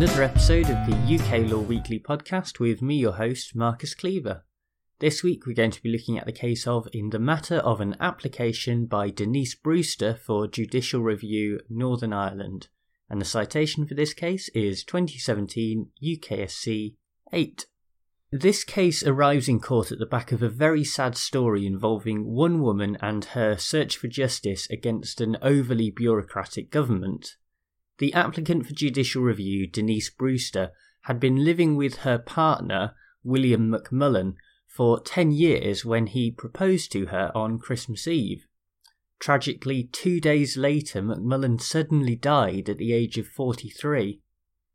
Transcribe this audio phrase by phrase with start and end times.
[0.00, 4.44] another episode of the UK Law Weekly podcast with me, your host, Marcus Cleaver.
[5.00, 7.80] This week we're going to be looking at the case of In the Matter of
[7.80, 12.68] an Application by Denise Brewster for Judicial Review, Northern Ireland,
[13.10, 16.94] and the citation for this case is 2017 UKSC
[17.32, 17.66] 8.
[18.30, 22.62] This case arrives in court at the back of a very sad story involving one
[22.62, 27.34] woman and her search for justice against an overly bureaucratic government.
[27.98, 30.70] The applicant for judicial review, Denise Brewster,
[31.02, 34.34] had been living with her partner, William McMullen,
[34.66, 38.46] for 10 years when he proposed to her on Christmas Eve.
[39.18, 44.20] Tragically, two days later, McMullen suddenly died at the age of 43.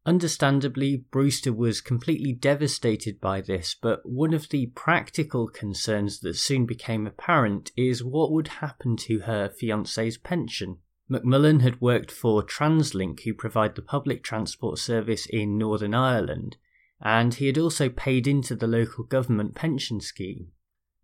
[0.05, 6.65] Understandably, Brewster was completely devastated by this, but one of the practical concerns that soon
[6.65, 10.79] became apparent is what would happen to her fiance's pension.
[11.09, 16.57] McMullen had worked for Translink, who provide the public transport service in Northern Ireland,
[17.01, 20.51] and he had also paid into the local government pension scheme.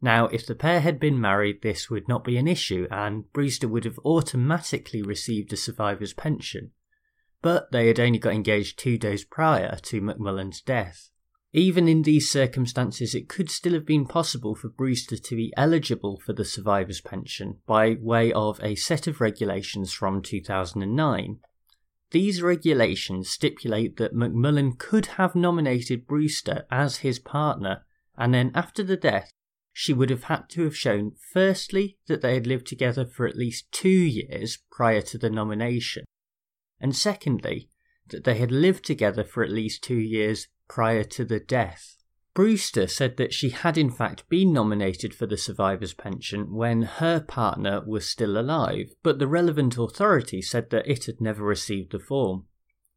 [0.01, 3.67] Now, if the pair had been married, this would not be an issue, and Brewster
[3.67, 6.71] would have automatically received a survivor's pension.
[7.41, 11.09] But they had only got engaged two days prior to McMullen's death.
[11.51, 16.19] Even in these circumstances, it could still have been possible for Brewster to be eligible
[16.19, 21.39] for the survivor's pension by way of a set of regulations from 2009.
[22.11, 27.83] These regulations stipulate that McMullen could have nominated Brewster as his partner,
[28.15, 29.31] and then after the death,
[29.73, 33.37] she would have had to have shown firstly that they had lived together for at
[33.37, 36.05] least two years prior to the nomination,
[36.79, 37.69] and secondly
[38.07, 41.97] that they had lived together for at least two years prior to the death.
[42.33, 47.19] Brewster said that she had in fact been nominated for the survivor's pension when her
[47.19, 51.99] partner was still alive, but the relevant authority said that it had never received the
[51.99, 52.45] form.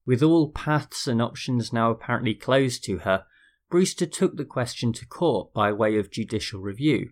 [0.06, 3.24] With all paths and options now apparently closed to her,
[3.70, 7.10] Brewster took the question to court by way of judicial review,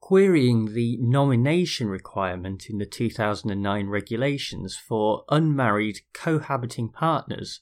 [0.00, 7.60] querying the nomination requirement in the 2009 regulations for unmarried cohabiting partners,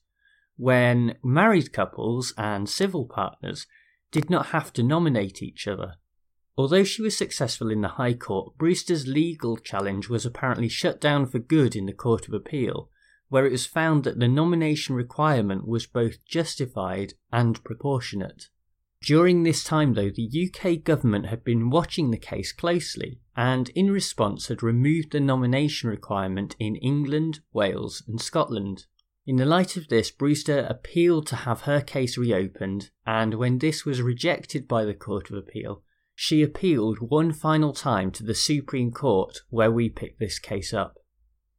[0.58, 3.66] when married couples and civil partners
[4.10, 5.94] did not have to nominate each other.
[6.56, 11.26] Although she was successful in the High Court, Brewster's legal challenge was apparently shut down
[11.26, 12.90] for good in the Court of Appeal,
[13.28, 18.48] where it was found that the nomination requirement was both justified and proportionate.
[19.00, 23.92] During this time, though, the UK government had been watching the case closely and, in
[23.92, 28.86] response, had removed the nomination requirement in England, Wales, and Scotland.
[29.28, 33.84] In the light of this, Brewster appealed to have her case reopened, and when this
[33.84, 35.82] was rejected by the Court of Appeal,
[36.14, 40.96] she appealed one final time to the Supreme Court, where we pick this case up.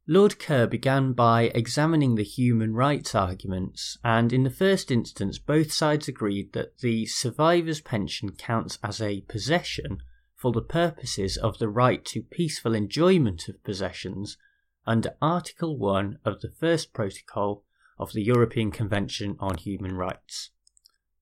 [0.08, 5.70] Lord Kerr began by examining the human rights arguments, and in the first instance, both
[5.70, 9.98] sides agreed that the survivor's pension counts as a possession
[10.34, 14.36] for the purposes of the right to peaceful enjoyment of possessions
[14.86, 17.64] under Article 1 of the First Protocol
[17.98, 20.50] of the European Convention on Human Rights.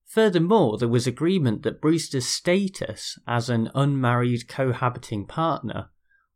[0.05, 5.89] Furthermore, there was agreement that Brewster's status as an unmarried cohabiting partner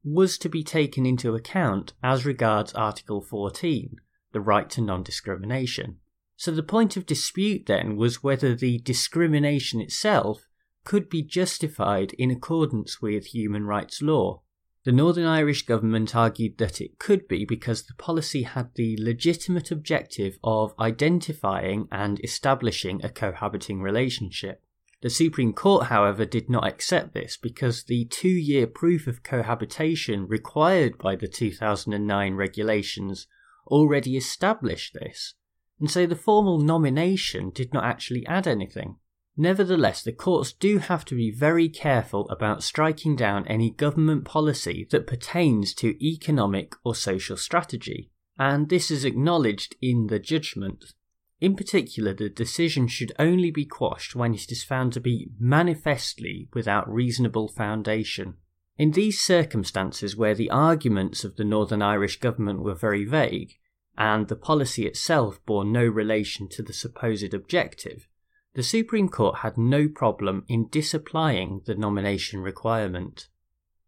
[0.04, 3.96] was to be taken into account as regards Article 14,
[4.32, 5.98] the right to non discrimination.
[6.36, 10.48] So the point of dispute then was whether the discrimination itself
[10.84, 14.42] could be justified in accordance with human rights law.
[14.86, 19.72] The Northern Irish government argued that it could be because the policy had the legitimate
[19.72, 24.62] objective of identifying and establishing a cohabiting relationship.
[25.02, 30.28] The Supreme Court, however, did not accept this because the two year proof of cohabitation
[30.28, 33.28] required by the 2009 regulations
[33.68, 35.36] already established this,
[35.80, 38.98] and so the formal nomination did not actually add anything.
[39.36, 44.88] Nevertheless, the courts do have to be very careful about striking down any government policy
[44.92, 50.94] that pertains to economic or social strategy, and this is acknowledged in the judgment.
[51.42, 56.48] In particular, the decision should only be quashed when it is found to be manifestly
[56.54, 58.36] without reasonable foundation.
[58.78, 63.56] In these circumstances, where the arguments of the Northern Irish government were very vague,
[63.98, 68.08] and the policy itself bore no relation to the supposed objective,
[68.56, 73.28] the Supreme Court had no problem in disapplying the nomination requirement.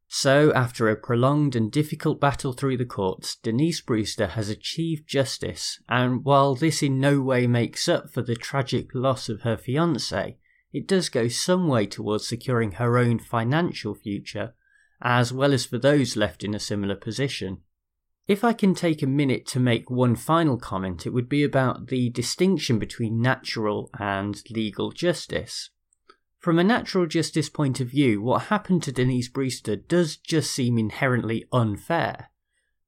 [0.08, 5.80] So, after a prolonged and difficult battle through the courts, Denise Brewster has achieved justice,
[5.90, 10.38] and while this in no way makes up for the tragic loss of her fiance,
[10.72, 14.54] it does go some way towards securing her own financial future,
[15.02, 17.62] as well as for those left in a similar position.
[18.27, 21.88] If I can take a minute to make one final comment, it would be about
[21.88, 25.69] the distinction between natural and legal justice.
[26.39, 30.80] From a natural justice point of view, what happened to Denise Brewster does just seem
[30.80, 32.31] inherently unfair.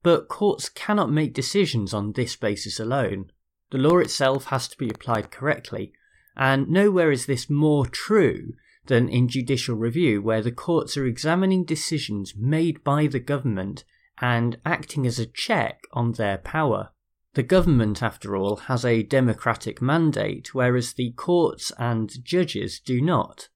[0.02, 3.30] But courts cannot make decisions on this basis alone.
[3.70, 5.92] The law itself has to be applied correctly,
[6.36, 8.54] and nowhere is this more true
[8.86, 13.84] than in judicial review, where the courts are examining decisions made by the government
[14.20, 16.90] and acting as a check on their power.
[17.34, 23.48] The government, after all, has a democratic mandate, whereas the courts and judges do not.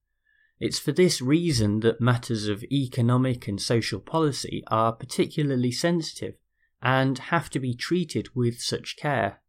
[0.60, 6.34] It's for this reason that matters of economic and social policy are particularly sensitive
[6.80, 9.40] and have to be treated with such care.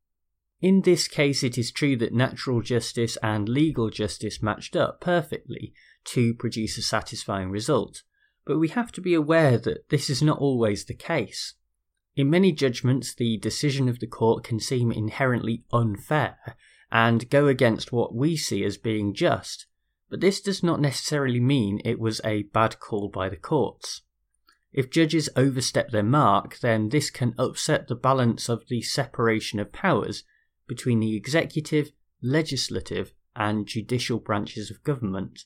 [0.62, 5.74] In this case, it is true that natural justice and legal justice matched up perfectly
[6.06, 8.04] to produce a satisfying result,
[8.46, 11.54] but we have to be aware that this is not always the case.
[12.16, 16.38] In many judgments, the decision of the court can seem inherently unfair
[16.92, 19.66] and go against what we see as being just,
[20.10, 24.02] but this does not necessarily mean it was a bad call by the courts.
[24.72, 29.72] If judges overstep their mark, then this can upset the balance of the separation of
[29.72, 30.24] powers
[30.68, 31.92] between the executive,
[32.22, 35.46] legislative, and judicial branches of government.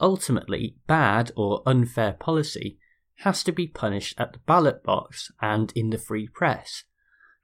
[0.00, 2.78] Ultimately, bad or unfair policy
[3.18, 6.84] has to be punished at the ballot box and in the free press,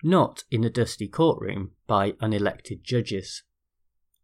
[0.02, 3.42] not in a dusty courtroom by unelected judges.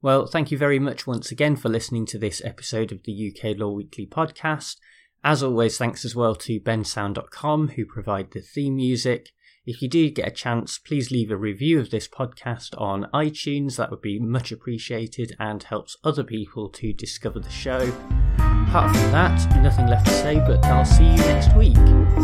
[0.03, 3.57] Well, thank you very much once again for listening to this episode of the UK
[3.57, 4.77] Law Weekly podcast.
[5.25, 9.31] As always, thanks as well to bensound.com who provide the theme music.
[9.67, 13.77] If you do get a chance, please leave a review of this podcast on iTunes.
[13.77, 17.93] That would be much appreciated and helps other people to discover the show.
[18.39, 21.75] Apart from that, nothing left to say, but I'll see you next week.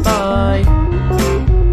[0.04, 1.71] Bye!